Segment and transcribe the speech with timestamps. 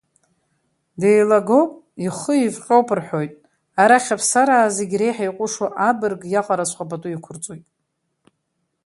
[0.99, 1.71] Деилагоуп,
[2.05, 3.33] ихы еивҟьоуп рҳәоит,
[3.81, 7.65] арахь аԥсараа зегь реиҳа иҟәышу абырг иаҟараҵәҟьа пату иқәырҵоит.